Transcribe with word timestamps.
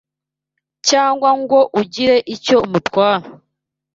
cyangwa 0.87 1.29
ngo 1.41 1.59
ugire 1.81 2.17
icyo 2.35 2.55
umutwara 2.65 3.25